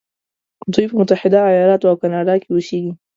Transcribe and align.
دوی 0.73 0.85
په 0.89 0.95
متحده 1.01 1.39
ایلاتو 1.47 1.89
او 1.91 1.95
کانادا 2.01 2.35
کې 2.41 2.49
اوسیږي. 2.51 2.91